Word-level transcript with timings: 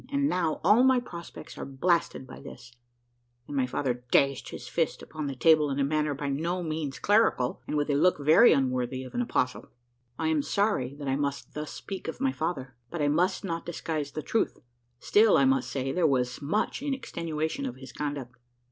And 0.11 0.27
now 0.27 0.59
all 0.63 0.83
my 0.83 0.99
prospects 0.99 1.59
are 1.59 1.63
blasted 1.65 2.25
by 2.25 2.39
this" 2.39 2.73
and 3.47 3.55
my 3.55 3.67
father 3.67 4.03
dashed 4.09 4.49
his 4.49 4.67
fist 4.67 5.03
upon 5.03 5.27
the 5.27 5.35
table 5.35 5.69
in 5.69 5.77
a 5.77 5.83
manner 5.83 6.15
by 6.15 6.27
no 6.27 6.63
means 6.63 6.97
clerical, 6.97 7.61
and 7.67 7.77
with 7.77 7.87
a 7.87 7.93
look 7.93 8.17
very 8.17 8.51
unworthy 8.51 9.03
of 9.03 9.13
an 9.13 9.21
apostle. 9.21 9.67
I 10.17 10.29
am 10.29 10.41
sorry 10.41 10.95
that 10.95 11.07
I 11.07 11.17
must 11.17 11.53
thus 11.53 11.71
speak 11.71 12.07
of 12.07 12.19
my 12.19 12.31
father, 12.31 12.73
but 12.89 12.99
I 12.99 13.09
must 13.09 13.43
not 13.43 13.63
disguise 13.63 14.13
the 14.13 14.23
truth. 14.23 14.57
Still, 14.99 15.37
I 15.37 15.45
must 15.45 15.69
say, 15.69 15.91
there 15.91 16.07
was 16.07 16.41
much 16.41 16.81
in 16.81 16.95
extenuation 16.95 17.67
of 17.67 17.75
his 17.75 17.93
conduct. 17.93 18.35